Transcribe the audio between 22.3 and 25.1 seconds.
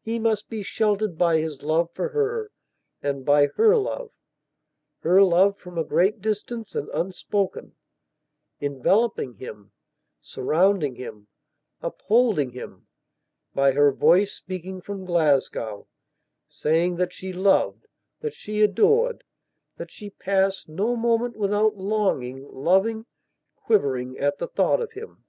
loving, quivering at the thought of